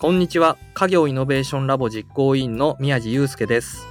[0.00, 0.56] こんにちは。
[0.72, 3.86] 家業イノベーションラボ実行委員の宮地祐介です。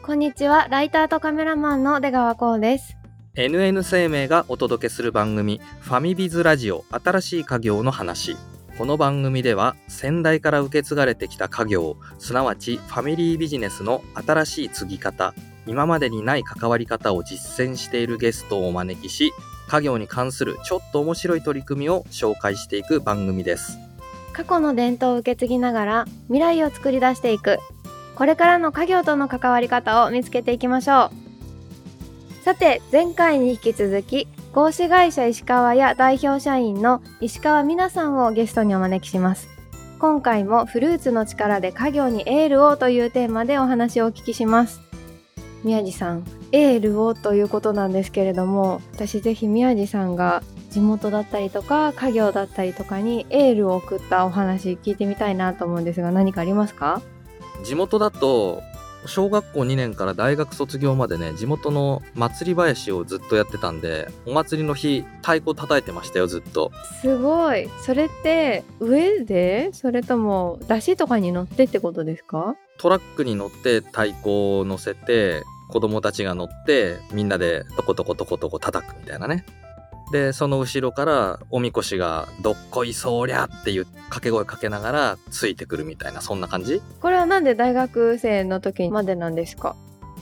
[0.00, 0.68] こんにちは。
[0.70, 2.96] ライターとカメラマンの出川光です。
[3.34, 8.38] NN 生命がお届けする番組ファミビズラジオ新しい家業の話。
[8.78, 15.34] この番組では先代から受け継がれてきた家業すなわちファミリービジネスの新しい継ぎ方
[15.66, 19.30] 今までにない関わり方を実践しているゲストをお招きし
[19.68, 23.78] 家業に関するちょっと面白い取り組みを紹介していく番組です
[24.40, 27.58] 過去の伝統を受け継ぎながら未来を作り出していく。
[28.14, 31.10] これからの家業との関わり方を見つけていきましょ
[32.40, 32.42] う。
[32.42, 39.46] さて前回に引き続き合資会社石川や代表社員の石川美奈さんをゲストにお招きします。
[39.98, 44.80] 今回もフルーツの力で家業にエールをというテーマでお話をお聞きします。
[45.64, 57.02] 宮地さんエールをということなんですけれども私ぜひ宮地さんが地元だったりとか家業だったりとかにエールを送ったお話聞いてみたいなと思うんですが何かありますか？
[57.64, 58.62] 地元だと
[59.06, 66.70] 小学校2年から大学卒業までね地元の祭り林をずっとやってたんでお祭りの日太鼓叩いてましたよずっと。
[67.00, 67.68] すごい。
[67.80, 69.70] それって上で？
[69.72, 72.56] それとも出汁とかに乗ってってことですか？
[72.78, 79.46] トラックに乗って太鼓を乗せて子供たちが乗ってみんなでトコトコトコトコ叩くみたいなね
[80.12, 86.82] でその後ろからおみこしが「どっこいそりゃ」っていう掛け声かけながらついてくるみたいなそんな感じ？
[87.00, 89.76] これはなんで大学生の時までなんですか？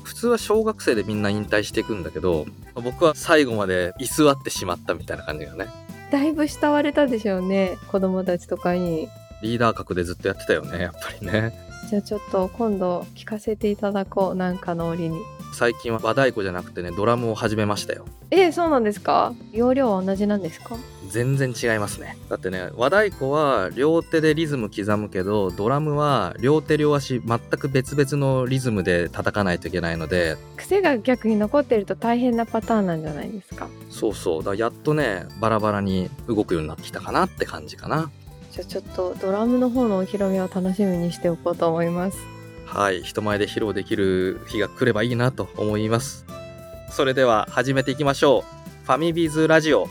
[0.04, 5.66] 普通は小学生でみんな引退していくんだけど僕は最後まで居座ってしまったみたいな感じがね。
[6.10, 9.08] だいぶ慕われたでしょうね子供たちとかに。
[9.42, 11.52] リーダー格でずっとやってたよねやっぱりね。
[11.88, 15.18] じゃあちょっと今度聞かせていただこうなんかの折に
[15.58, 18.04] 最近は和太鼓じゃなくてねドラムを始めましたよ。
[18.30, 19.34] えそうなんですか？
[19.52, 20.76] 容量は同じなんですか？
[21.10, 22.16] 全然違いますね。
[22.28, 30.36] だってね和太鼓は両手でリズム刻むけどドラムは両手両足全く別々のリズムで叩かないといけないので。
[30.56, 33.66] 癖が逆に残ってると大変なパターンなんじゃないですか？
[33.90, 34.44] そうそう。
[34.44, 38.12] だやっとねバラバラに動くようになってきたかなって感じかな。
[38.52, 42.16] じゃあちょっとドラムの方のお披露目を楽しみにしておこうと思います
[42.68, 46.26] はい人前で披露できる日が来ればいいなと思います。
[46.90, 48.44] それでは始めていきましょ
[48.82, 48.84] う。
[48.84, 49.88] ファミビーズラジオ。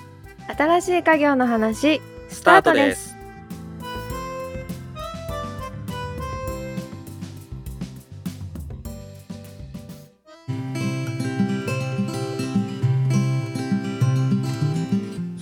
[0.55, 3.17] 新しい家業の話スタートです。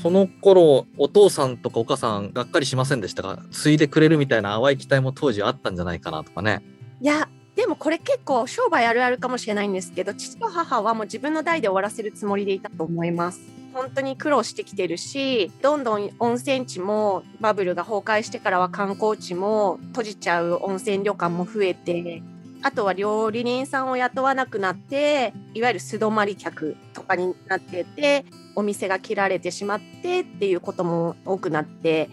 [0.01, 6.61] その頃お父さんとかお母さんがっかりしませんでしたが継いでくれるみたいな淡い期待も当時あったんじゃないかなとかね
[7.05, 13.41] いやでもこれ結構商売あるあるかもしれないんですけど父と母はもう自分の代で終わらせるつもりでいたと思います。
[13.75, 22.23] 本当に苦労してきてるしどんどん温泉地もバブルが崩壊してからは観光地も閉じちゃう温泉旅館も増えて
[22.63, 32.09] あとは料理人さんを雇わなくなっていわゆる素泊まり客とかになっててお店が切られてしまってっていうことも多くなって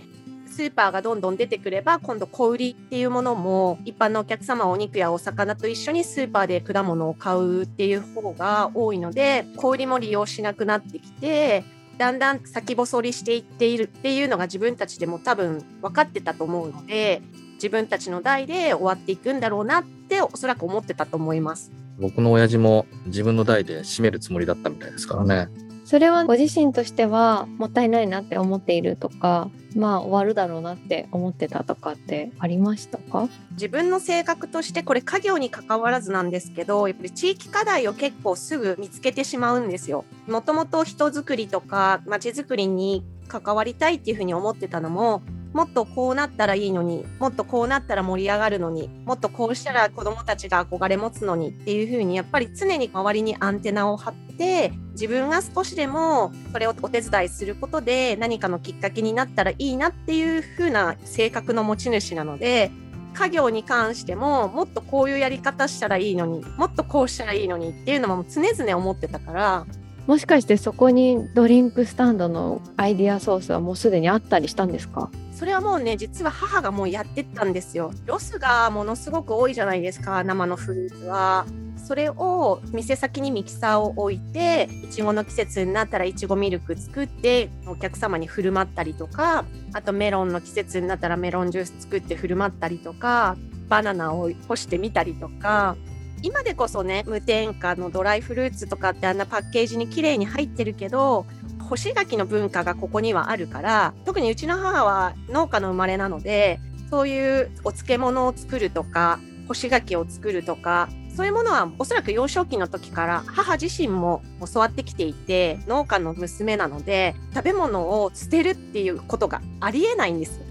[0.52, 11.64] スーパーがどんどん出てくれば今度小売りっていうものも一般のお客様はお肉やお魚と一緒にスーパーで果物を買うっていう方が多いので小売りも利用しなくなってきて
[11.96, 17.22] だんだん先細りしていっているっていうのが自分たちでも多分分かってたと思うので
[17.54, 21.72] 自分たちの代で終わっていくんだろうなっておそらく思ってたと思います。
[21.98, 25.48] 僕の親父も自分の代で締めるつもりだったみたいですからね
[25.92, 33.28] それはご自身としてはもったいないなって思っているとかまあ終わるだろうなって思ってたとかってありましたか？
[33.50, 40.06] 自分の性格としてこれ家業に関わらずなんですけどやっぱり地域課題を結構すぐ見つけてしまうんですよ。
[40.26, 45.20] もともと人づくりとか街づくりに関わりたいっていうふうに思ってたのも
[45.52, 62.70] もっとこうなったらいいのにもっとこうなったら盛り上がるのにもっとこうしたら子どもたちが憧れ持つのにっていうふうにやっぱり常に周りにアンテナを張って自分が少しでもそれをお手伝いすることで何かのきっかけになったらいいなっていうふうな性格の持ち主なので
[63.14, 69.66] 家業に関してももっとこういうやり方したらいいのにもっとこうしたらいいのにっていうのも常々思ってたから
[70.06, 75.10] もしかしてそこにドリンクスタンドのアイディアソースはもうすでにあったりしたんですか？
[75.42, 77.90] それはもうね実は母がもうやってたんですよ。
[78.06, 81.46] ロスがものすごく多いじゃないですか生のフルーツは。
[81.76, 93.36] それを店先にミキサーを置いていちごの季節になったらいちごミルク作ってお客様に振る舞ったりとかあとメロンの季節になったらメロンジュース作って振る舞ったりとか
[93.68, 95.76] バナナを干してみたりとか。
[96.24, 101.26] 今でこそね無添加のドライフルーツとかってあんなパッケージに綺麗に入ってるけど
[101.72, 106.60] 干し柿の文化がここにはあるから特にうちの母は農家の生まれなので
[106.90, 114.22] そういうお漬物を作るとか干し柿を作るとかそういうものはおそらく幼少期の時から母自身も
[114.52, 120.42] 教わってきていて農家の娘なので食べ物を捨てるっていうことがありえないんです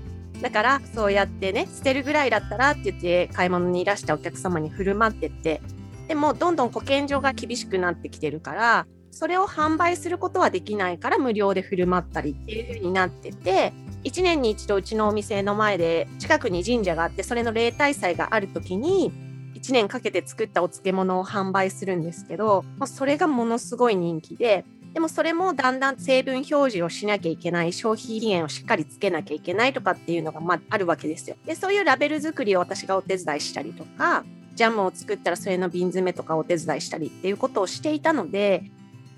[0.41, 5.61] だからそうやってね捨てるぐらいだったらって言って買い物にいらしたお客様に振る舞ってって
[6.07, 13.73] でもどんどん保健所が厳しくなってきてるからそれを販売することはできないから無料で振る舞ったりっていう風になってて
[14.03, 19.11] 1年に一度うちのお店の前で近くに神社があってそれの例大祭がある時に
[19.55, 31.37] 1年かけて作ったお漬物を販売するんですけどそれがものすごい人気ででもそれもだんだん成分表示をしなきゃいけない消費期限をしっかりつけなきゃいけないとかっていうのがまああるわけですよ。
[31.45, 34.25] でそういうラベル作りを私がお手伝いしたりとか
[34.55, 38.63] ジャムを作ったらそれの瓶詰めとかお手伝いしたりっていうことをしていたので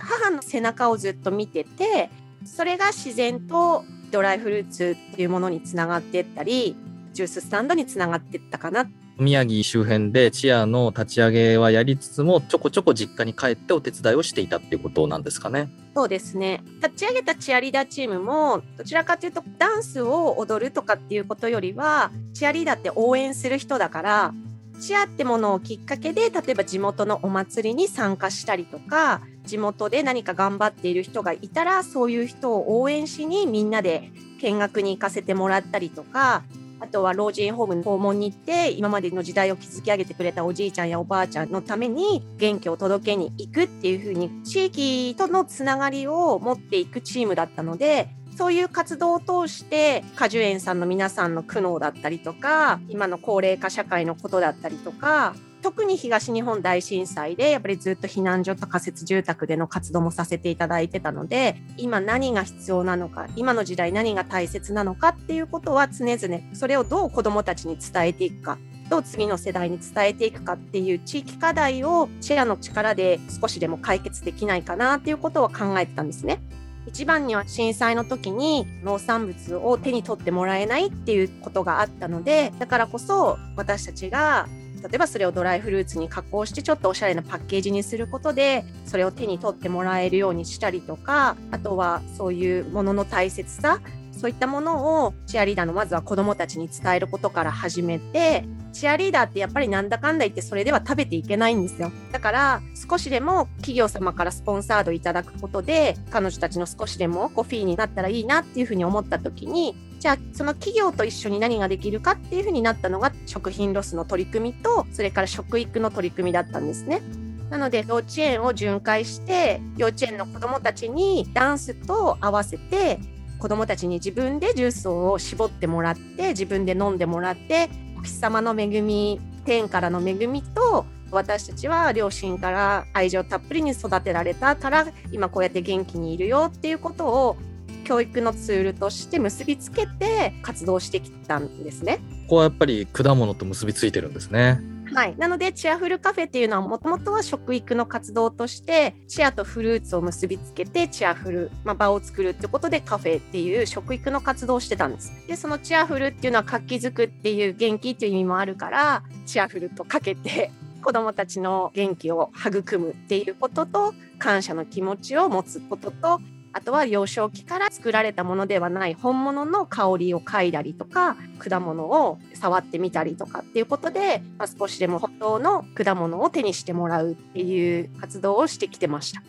[0.03, 2.09] 母の背中をずっと見てて
[2.45, 6.75] それが自然とドライフルーツっていうものにつながっていったり
[7.13, 15.69] ジューススタンドにつながっていったかな宮城周辺でチアの立ち上げはやりつつもちょこちょこ実家に帰ってお手伝いをしていたっていうことなんですかね。
[15.95, 24.33] そうですね立ち上げたチアリーダーチームもどちらかというとダンスを踊るとかっていうことよりはチアリーダーって応援する人だから
[24.79, 34.11] チアってものをきっかけで例えば地元のお祭りに参加したりとか地元で何か頑張っている人がいたらそういう人を応援しにみんなで
[34.41, 36.43] 見学に行かせてもらったりとか
[36.79, 68.57] あとは老人ホームの訪問に行って今までの時代を築き上げてくれたおじいちゃんやおばあちゃんのために元気を届けに行くっていう風に地域とのつながりを持っていくチームだったのでそういう活動を通して果樹園さんの皆さんの苦悩だったりとか今の高齢化社会のことだったりとか特に東日本大震災でやっぱりずっと避難所と仮設住宅での活動もさせていただいてたので今何が必要なのか今の時代何が大切なのかっていうことは常々それをどう子どもたちに伝えていくか
[68.89, 76.41] どう次の世代に伝えていくかっていう地域課題をシェアの力で少しでも解決できないかなっていうことを考えてたんですね。
[76.85, 84.49] 一番には震災の時に農産物を手に取ってもらえないっていうことがあったのでだからこそ私たちが
[84.83, 93.79] 例えばそれをドライフルーツに加工してちょっとおしゃれなパッケージにすることでそれを手に取ってもらえるようにしたりとかあとはそういうものの大切さ
[94.11, 101.91] そういったものをチアリーダーのまずは子どもたちに伝えることから始めてチアリーダーってやっぱりなんだかんだ言ってそれでは食べていけないんですよ。
[102.11, 117.01] だから少しでも企業様からスポンサードいただくことで彼女たちの少しでもコフィーになったらいいなっていうふうに思った時にじゃあその企業と一緒に何ができるかっていうふうになったのが食品ロスの取り組みとそれから食育の取り組みだったんですね。
[117.49, 122.99] なので幼稚園を巡回して幼稚園の子どもたちにダンスと合わせて
[123.39, 137.37] 子どもたちに自分でジュースを絞ってもらって自分で飲んでもらってお日様の恵み天からの恵みと私たちは両親から愛情たっぷりに育てられたから今こうやって元気にいるよっていうことを
[137.83, 141.99] 教育のツールとして結びつけて活動してきたんですね。
[142.23, 144.61] ここはやっぱり果物と結びついてるんですね。
[144.93, 155.11] はい、なのでチアフルカフェっていうのはもともとは食育の活動としてチアとフルーツを結びつけてチアフル、まあ、場を作るってことでカフェっていう食育の活動をしてたんです。
[155.27, 160.51] でそのチアフルっていうのは活気づくっていう元気っていう意味もあるからチアフルとかけて
[160.83, 166.19] 子どもたちの元気を育むっていうことと感謝の気持ちを持つことと
[166.53, 179.23] あとは幼少期から作られたものではない本物の香りを嗅いだりとか果物を触ってみたりとかっていうことで、まあ、少しでも本当の果物を手にしてもらうっていう活動をしてきてました。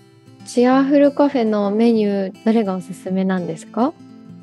[0.46, 3.94] チアフルカフェのメニュー誰がおすすめなんですか？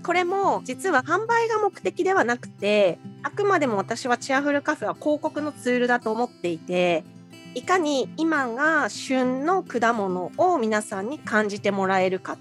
[0.04, 7.04] これも実は販売が目的ではなくてあくまでも私はチアフルカフェは広告のツールだと思っていて
[7.54, 12.40] いかに今が旬の果物を皆さんに感じてもらえるか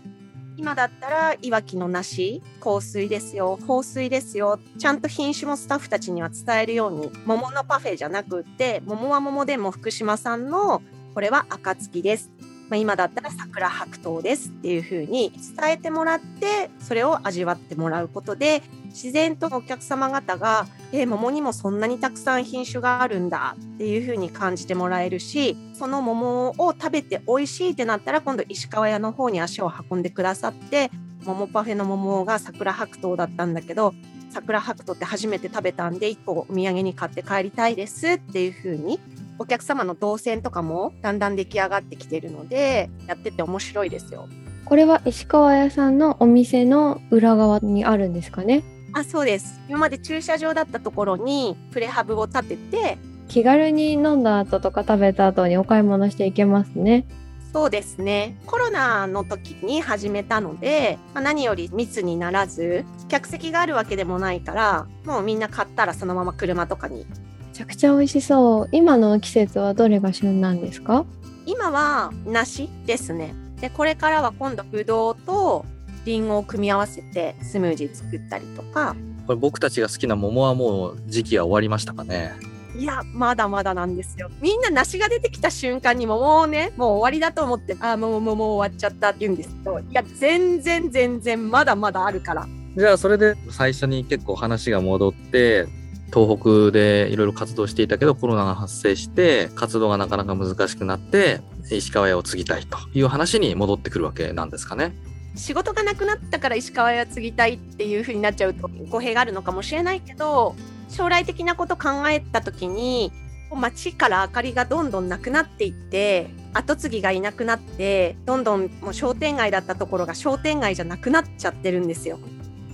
[0.61, 4.61] 今だったらいわきの梨香水ですよ香水ですよ。
[4.79, 10.83] ちゃんと品種もスタッフたちには伝えるように桃のパフェじゃなくって桃は桃でも福島産の
[11.14, 12.31] これは暁です。
[12.69, 30.90] まあ、今だったら桜白桃ですっていう風に伝えてもらってそれを味わってもらうことで自然とお客様方が「えー、桃にもそんなにたくさん品種があるんだ」っていう風に感じてもらえるしその桃を食べて美味しいってなったら今度石川屋の方に足を運んでくださって
[31.25, 33.94] 桃パフェの桃が桜白桃だったんだけど
[34.30, 39.00] 桜白桃って初めて食べたんで1個お土産に買って帰りたいですっていう風に
[39.38, 44.28] お客様の動線とかもだんだん出来上がってきてるのでやってて面白いですよ。
[44.66, 48.62] これは石川屋さんのお店の裏側にあるんですかね？
[48.92, 49.61] あそうです。
[49.68, 57.06] 今まで駐車場だったところにプレハブを建てて気軽に飲んだ後とか食べた後にお買い物していけますね。
[57.52, 58.37] そうですね。
[58.47, 66.99] コロナの時に始めたので、まあ、何より密にならず客席があるわけでもないからもうみんな買ったらそのまま車とかに。
[66.99, 67.06] め
[67.52, 68.68] ちゃくちゃ美味しそう。
[68.73, 71.04] 今の季節はどれが旬なんですか？
[71.47, 73.35] 今は梨ですね。
[73.61, 75.66] でこれからは今度ぶどうと
[76.04, 78.97] リンゴを組み合わせてスムージー作ったりとか。
[79.26, 82.33] これ僕たちが好きな桃はもう時期は終わりましたかね？
[82.76, 84.30] いやまだまだなんですよ。
[84.40, 92.49] みんな梨が出てきた瞬間にももうねもう終わりだと思ってあーもうもうもう終わっちゃったって言うんですけどいや全然全然まだまだあるから。
[92.76, 95.66] じゃあそれで最初に結構話が戻って
[96.12, 101.40] 東北でいろいろ活動していたけどコロナが発生して活動がなかなか難しくなって
[101.71, 104.92] 石川屋を継ぎたいという話に戻ってくるわけなんですかね。
[105.37, 110.54] 仕事がなくなったから石川屋継ぎたいっていう風になっちゃうと語弊があるのかもしれないけど
[110.88, 113.12] 将来的なこと考えた時に
[113.52, 122.18] 街から明かりがどんどんなくなっていって後継ぎがいなくなってどんどんもう商店街だったところが商店街じゃなくなっちゃってるんですよ。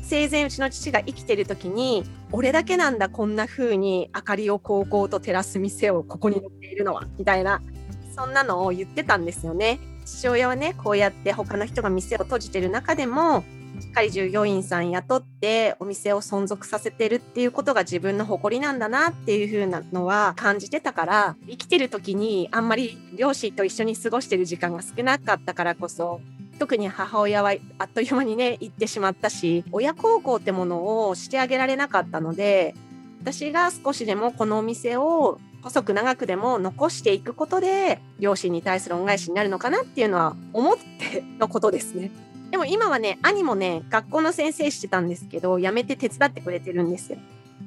[0.03, 7.61] 生前うちの父が生きてる時に俺だけなんだこんな風に明かりをこうこうと照らす店をここに乗っているのはみたいな
[8.15, 9.81] そんなのを言ってたんですよね。
[10.07, 13.45] 父親はねこうやって他の人が店を閉じてる中でも
[13.81, 26.21] しっかり従業員さん雇ってお店を存続させてるっていうことが自分の誇りなんだなっていう風なのは感じてたから生きてる時にあんまり両親と一緒に過ごしてる時間が少なかったからこそ
[26.59, 32.75] 特に母親はあっという間にね行ってしまったし親孝行ってものをしてあげられなかったので
[33.21, 42.13] 私が少しでもこのお店を細く長くでも残していくことで両親に対する恩返しになるのかなっていうのは思ってのことですね。
[42.53, 47.19] でも今はね兄もね学校の先生してたんですけど辞めて手伝ってくれてるんですよ。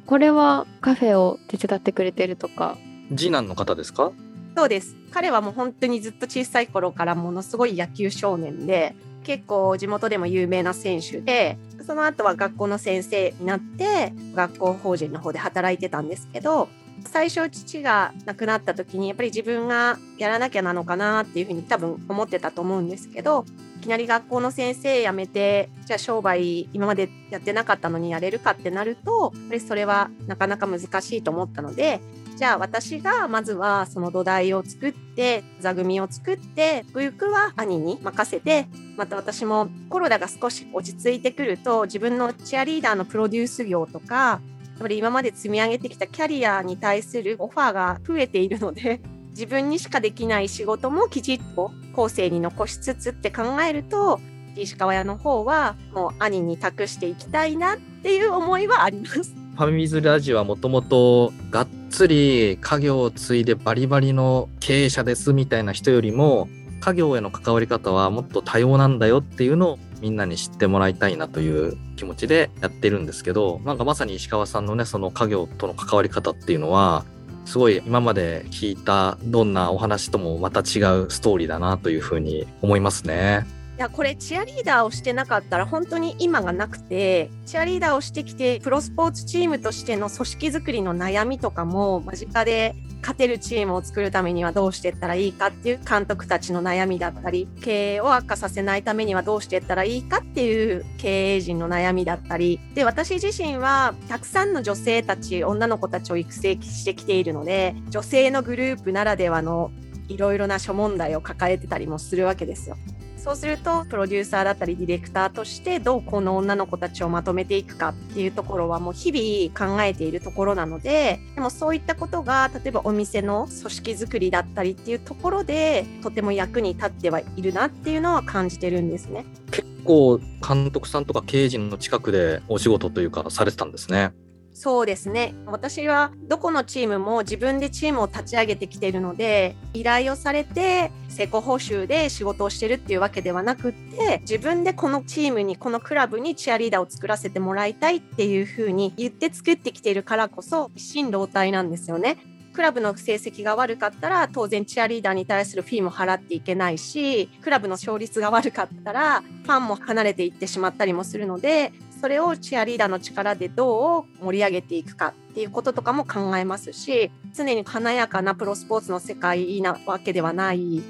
[0.06, 2.77] これはカフェを手伝ってくれてるとか？
[3.10, 4.13] 次男の方ですか？
[4.56, 16.70] そうです彼はもう本当にずっと小さい頃からものすごい野球少年で結構地元でも有名な選手でその後は学校の先生になって学校法人の方で働いてたんですけど
[17.06, 23.46] 最初父が亡くなった時にやっぱり自分がやらなきゃなのかなっていうふうに多分思ってたと思うんですけど
[23.77, 32.01] いきなり学校の先生辞めてじゃあ商売今までやってなかったのにやれるかってなるとやっぱりそれはなかなか難しいと思ったので
[32.36, 44.41] じゃあ私がまずはその土台を作って座組を作ってゆくは兄に任せてまた私もコロナが少し落ち着いてくると自分のチアリーダーのプロデュース業とか
[44.80, 54.20] ぱり今まで積み上げてきたキャリアに対するオファーが増えているので 自分にしかできない仕事もきちっと後世に残しつつって考えると
[54.56, 59.34] 石川屋の方はもう兄に託していきたいなっていう思いはあります。
[59.56, 66.48] ファミズラジオはもともとがっつり家業を継いでバリバリの経営者ですみたいな人よりも
[66.80, 77.06] 家業への関わり方はもっと多様なんだよっていうのをみんなに知ってもらいたいなという気持ちでやってるんですけどなんかまさに石川さんのねその家業との関わり方っていうのは
[77.46, 83.46] すごい今まで聞いたどんなお話ともまた違うストーリーだなというふうに思いますね。
[83.80, 109.72] いやこれチアリーダーをしてなかったら本当に今がなくてチアリーダーをしてきてプロスポーツチームとしての組織づくりの悩みとかも間近で勝てるチームを作るためにはどうしていったらいいかっていう監督たちの悩みだったり経営を悪化させないためにはどうしていったらいいかっていう経営陣の悩みだったりで私自身はたくさんの女性たち女の子たちを育成してきているので女性のグループならではの
[110.10, 112.76] いろいろな諸問題を抱えてたりもするわけですよ。
[113.20, 129.26] そうするとプロデューサーだったりディレクターとしてどうこの女の子たちをまとめていくかっていうところはもう日々考えているところなのででもそういったことが例えばお店の組織づくりだったりっていうところでとても役に立ってはいるなっていうのは感じてるんですね。
[129.52, 134.12] 結構監督さんとか経営陣の近くでお仕事というかされてたんですね。
[134.53, 152.18] そうですね私はどこのチームも自分でチームを立ち上げてきているので依頼をされて成功報酬で仕事をしてるっていうわけではなくって自分でこのチームにこのクラブにチアリーダーを作らせてもらいたいっていうふうに言って作ってきているからこそ一心同体なんですよね。
[152.60, 170.82] クラブの成績が悪かったら当然チアリーダーに対するフィーも払っていけないしクラブの勝率が悪かったらファンも離れていってしまったりもするのでそれをチアリーダーの力でどう盛り上げていくかっていうこととかも考えますし常に華やかなプロスポーツの世界なわけではない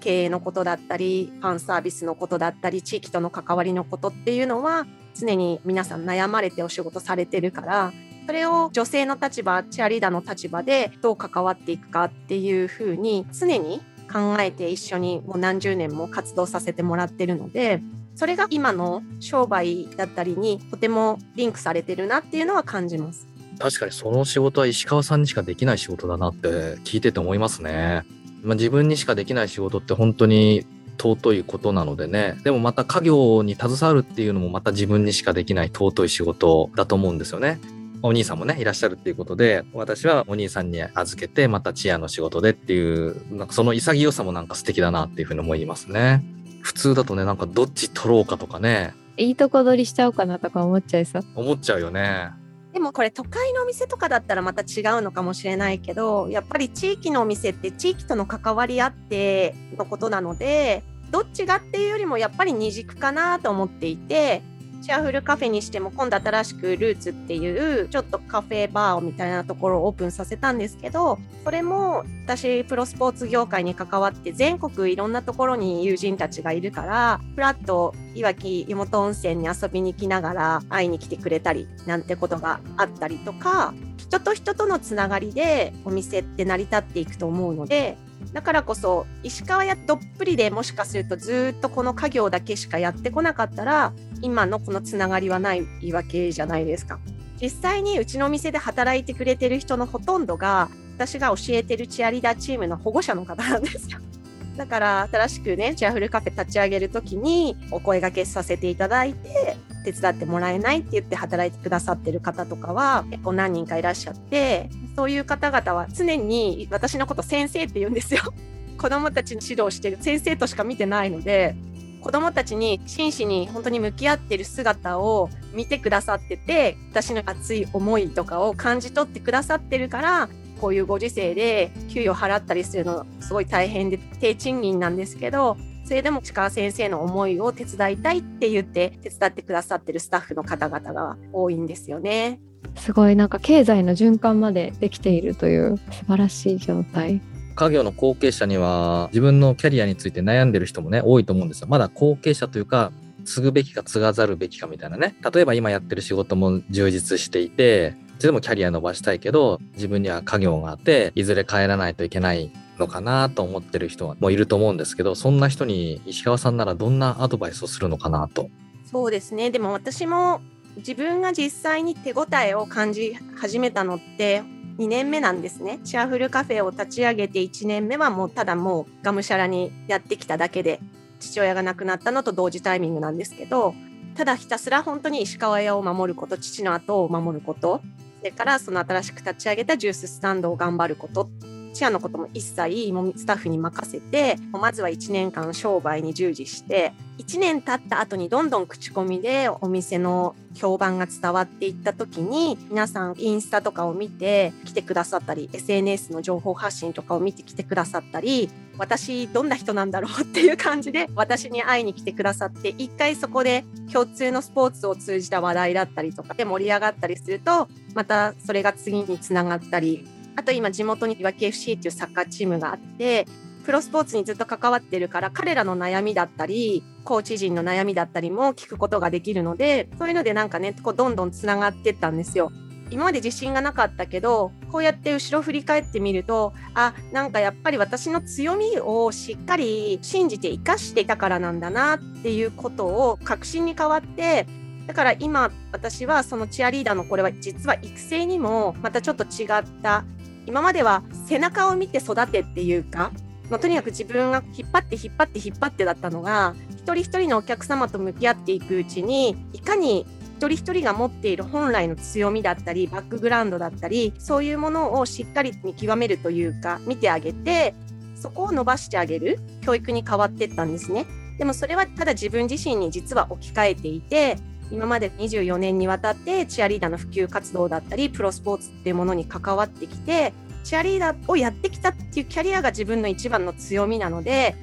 [0.00, 7.92] 経営のことだったりファンサービスのことだったり地域との関わりのことっていうのは常に皆さん悩まれてお仕事されてるから
[8.26, 17.82] それを女性の立場チアリーダーの立場でどう関わっていくかっていうふうに常に考えて一緒にもう何十年も活動させてもらってるので
[18.14, 23.26] それが今の商売だったりにとてもリンクされてるなっていうのは感じます。
[23.58, 26.48] 確かにその仕事は石川さんにしかできない仕事だなって
[26.84, 28.04] 聞いてて思いますね。
[28.42, 30.66] まあ、自分にしかできない仕事って本当に
[30.98, 32.36] 尊いことなのでね。
[32.44, 37.60] でもまた家業に携わるっていうのもまた自分にしかできない尊い仕事だと思うんですよね。
[38.02, 46.22] お兄さんもね、いらっしゃるっていうことで、私はお兄さんに預けて、またチアの仕事でっていう、なんかその潔さもなんか素敵だなっていうふうに思いますね。
[46.64, 48.94] 普通だとね、なんかどっち取ろうかとかね。
[49.18, 51.22] いいとこ取りしちゃおうかなとか思っちゃいそう。
[51.36, 52.30] 思っちゃうよね。
[52.72, 64.42] でもこれ都会のお店とかだったらまた違うのかもしれないけどやっぱり地域のお店って地域との関わり合ってのことなのでどっちがっていうよりもやっぱり二軸かなと思っていて
[64.84, 87.96] シェアフルカフェにしても今度新しくルーツっていうちょっとカフェバーみたいなところをオープンさせたんですけどそれも私プロスポーツ業界に関わって全国いろんなところに友人たちがいるからフラッといわき湯本温泉に遊びに来ながら会いに来てくれたりなんてことがあったりとか人と人とのつながりでお店って成り立っていくと思うので
[88.32, 96.98] だからこそ石川やどっぷりでもしかするとずっとこの家業だけしかやってこなかったら今のこのつながりはないわけじゃないですか。
[97.40, 103.98] 実際にうちのお店で働いてくれてる人のほとんどが私が教えてるチアリーダーチームの保護者の方なんですよ。
[104.56, 118.20] だから新しくねチアフルカフェ立ち上げる時にお声がけさせていただいて手伝ってもらえないって言って働いてくださってる方とかは結構何人かいらっしゃってそういう方々は常に私のこと先生って言うんですよ。
[118.78, 121.54] 子供たちに指導してる先生としか見てないので
[122.00, 130.28] 子供たちに真摯に本当に向き合ってる姿を見てくださってて私の熱い思いとかを感じ取ってくださってるから
[130.60, 142.40] こういうご時世で給与払ったりするのすごい大変で低賃金なんですけどそれでも鹿先生の思いを手伝いたいって言って手伝ってくださってるスタッフの方々が多いんですよね。
[142.76, 147.20] すごいなんか経済の循環までできているという素晴らしい状態。
[147.54, 151.68] 家業の後継者には自分のキャリアについて悩んでる人もね多いと思うんですよ。
[151.68, 152.90] まだ後継者というか
[153.24, 155.14] 継ぐべきか継がざるべきかみたいなね。
[155.34, 168.48] 例えば今やってる仕事も充実していて、でもキャリア伸ばしたいけど、自分には家業があって、いずれ帰らないといけないのかなと思ってる人もいると思うんですけど、そんな人に石川さんならどんなアドバイスをするのかなと。
[168.90, 169.50] そうですね。
[169.50, 170.40] でも私も
[170.76, 174.42] 自分が実際に手応えを感じ始めたのって
[174.78, 175.80] 2年目なんですね。
[175.84, 180.80] シェアフルカフェを立ち上げて1年目はもうただもうがむしゃらにやってきただけで
[181.20, 183.74] 父親が亡くなったのと同時タイミングなんですけど
[184.14, 187.80] ただひたすら本当に石川屋を守ること父の後を守ること
[188.20, 191.28] それからその新しく立ち上げたジューススタンドを頑張ること
[191.74, 223.26] チアのことも一切もスタッフに任せてまずは1年間商売に従事して1年経った後にどんどん口コミでお店の評判が伝わっていった時に皆さんインスタとかを見て来てくださったり SNS の情報発信とかを見て来てくださったり私どんな人なんだろうっていう感じで私に会いに来てくださって一回そこで共通のスポーツを通じた話題だったりとかで盛り上がったりするとまたそれが次につながったりあと今地元にいわき FC っていうサッカーチームがあって
[223.64, 232.52] プロスポーツにずっと関わってるから彼らの悩みだったりコーチ陣の悩みだったりも聞くことができるのでそういうのでなんかねこうどんどんつながってったんですよ。
[232.90, 244.46] 今まで自信がなかったけどこうやって後ろ振り返ってみるとあなんかやっぱり私の強みをしっかり信じて生かしていたからなんだなっていうことを確信に変わって
[244.86, 249.48] だから今私はそのチアリーダーのこれは実は育成にもまたちょっと違っ
[249.82, 250.04] た
[250.46, 253.10] 今までは背中を見て育てっていうか、
[253.50, 267.74] まあ、とにかく自分が引っ張って引っ張って引っ張ってだったのが一人一人のお客様と向き合っていくうちにいかに一人一人が持っている本来の強みだったりバックグラウンドだったりそういうものをしっかり見極めるというか見てあげて
[268.16, 271.06] そこを伸ばしてあげる教育に変わっていったんですね。
[271.38, 274.38] でもそれはただ自分自身に実は置き換えていて
[274.70, 280.32] 今まで24年にわたってチアリーダーの普及活動だったりプロスポーツっていうものに関わってきて
[280.64, 284.56] チアリーダーをやってきたっていうキャリアが自分の一番の強みなので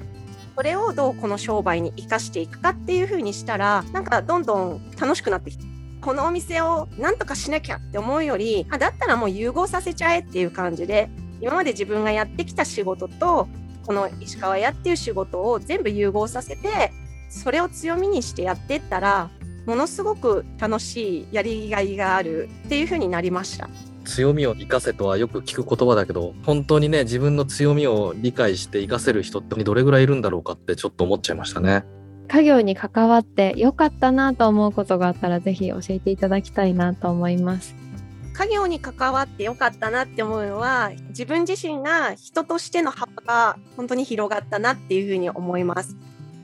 [0.56, 5.64] それをどうこの商売に生かしていくかっていうふうにしたらなんかどんどん楽しくなってきて
[6.02, 11.08] このお店をなんとかしなきゃって思うよりあだったらもう融合させちゃえっていう感じで
[11.40, 13.48] 今まで自分がやってきた仕事と
[13.86, 16.92] この石川屋っていう仕事を全部融合させて
[17.28, 19.30] それを強みにしてやってったら
[19.66, 23.68] ものすごく楽しいやりがいがあるっていう風になりました。
[24.04, 31.84] 強みを生かせとはよく聞く言葉だけど本当にね自分の強みを理解して生かせる人ってどれぐらいいるんだろうかってちょっと思っちゃいましたね。
[32.28, 37.76] 家業に関わって良かったなと思うことがあったらぜひ教えていただきたいなと思います。
[38.32, 45.96] 家業に関わってよかったなって思うのは自分自身が人としての幅が本当に広がったなっていうふうに思います。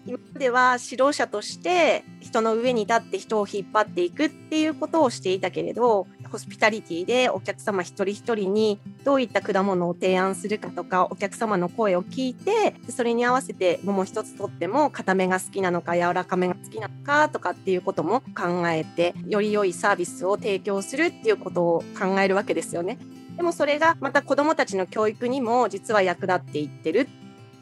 [0.07, 22.99] 今までは指導者として人の上に立って人を引っ張っていくっていうことをしていたけれどホスピタリティでお客様一人一人にどういった果物を提案するかとかお客様の声を聞いてそれに合わせて桃一つとっても固めが好きなのか柔らかめが好きなのかとかっていうことも考えてより良いサービスを提供するっていうことを考えるわけですよね。
[23.37, 27.09] でもそれがまた子どもたちの教育にも実は役立っていってる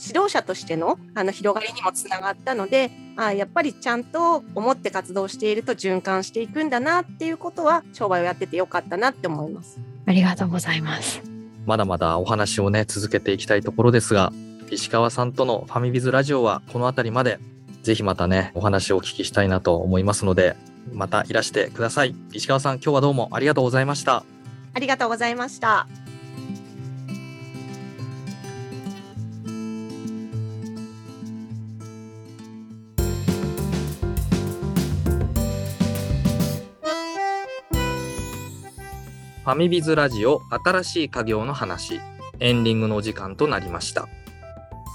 [0.05, 9.79] 指導者としてのあの広がりにもつながったのであやっぱりちゃんと思って活動していると循環していくんだなっていうことは商売をやっててよかったなって思います。
[10.07, 11.23] ありがとうございます。
[11.65, 14.33] まだまだお話をね続けていきたいところですが
[14.71, 17.41] 石川さんとのファミビズラジオはこの辺りまで
[17.83, 20.57] ぜひまたねお話をお聞きしたいなと思いますので
[20.93, 24.25] またいらしてください石川さん今日はどうもありがとうございました
[24.75, 26.06] ありがとうございました。
[39.47, 42.01] ファミビズラジオ新しい家業の話。
[42.41, 44.09] エンディングのお時間となりました。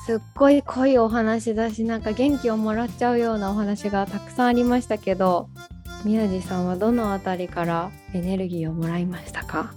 [0.06, 5.48] すっごい濃いお話だしなんか元気をもらっちゃうようなお話がたくさんありましたけど
[6.04, 9.74] 宮地さんはどのあたりからエネルギーをもらいましたか？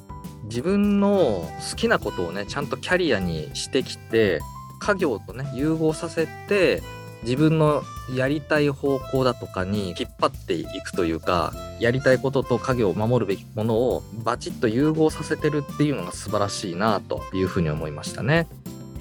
[0.47, 4.41] 自分の好きなことをねちゃんとキャリアにしてきて
[4.81, 6.83] 家業とね融合させて
[7.25, 7.83] 自分の
[8.15, 18.47] やりたい方向だとかに引っ張っていくというかやりたいことと家業を守るべきものをバチッと融合させてるっていうのが素晴らしいなというふうに思いましたね。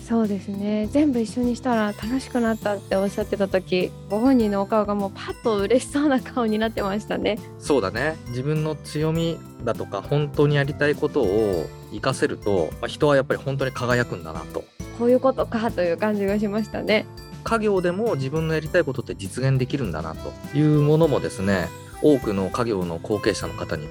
[0.08, 0.88] そうですね。
[0.92, 7.40] 全部一緒にしたら楽しくなったっておっしゃってた時ご本人のお顔がもうパッと嬉しそうな顔になってましたね。
[7.60, 8.16] そうだね。
[8.30, 14.66] 自分の強みだとか本当にやりたいことを活かせると、まあ、人はやっぱり本当に輝くんだなと。
[15.00, 17.06] こういうことかという感じがしましたね
[17.44, 21.68] 家業でも自分のやりたいことって実現できるんだなというものもですね
[22.02, 23.88] 多くの家業の後継者の方に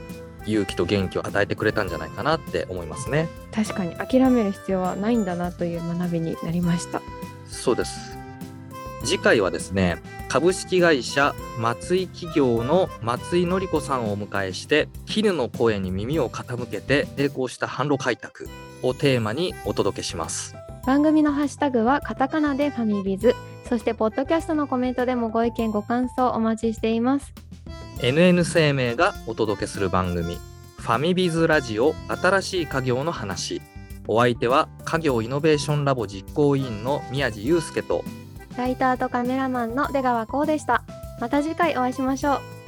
[0.46, 3.28] 勇気と元気を与えてくれたんじゃないかなって思いますね。
[3.52, 7.00] 確かに諦める必要はないんだなという学びになりました。
[7.46, 8.18] そうです。
[9.04, 18.48] 次回はですね株式会社松井企業の松井紀子さんをお迎えして絹の声に耳を傾けて成功した販路開拓
[18.82, 20.54] をテーマにお届けします
[20.86, 23.34] 番組のハッシュタグはカタカナでファミビズ
[23.68, 27.32] そしてポッドキャストのコメントでもご意見ご感想お待ちしています。
[27.98, 30.36] NN 生命がお届けする番組
[30.78, 33.62] ファミビズラジオ新しい家業の話。
[34.08, 38.04] お相手は家業イノベーションラボ実行委員の宮地祐介と
[38.56, 40.82] ライターとカメラマンの出川光でした。
[41.20, 42.61] また次回お会いしましょう